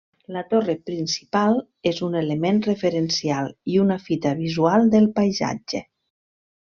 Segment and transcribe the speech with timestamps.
[0.35, 1.59] La torre principal
[1.91, 5.83] és un element referencial i una fita visual del paisatge.